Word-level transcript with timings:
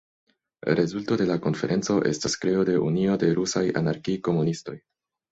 Rezulto 0.77 1.17
de 1.21 1.25
la 1.31 1.35
konferenco 1.43 1.97
estas 2.11 2.35
kreo 2.45 2.63
de 2.69 2.77
"Unio 2.85 3.17
de 3.25 3.29
rusaj 3.41 3.63
anarki-komunistoj". 3.83 4.75